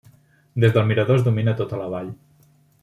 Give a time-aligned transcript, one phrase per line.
[0.63, 2.13] Des del mirador es domina tota la vall.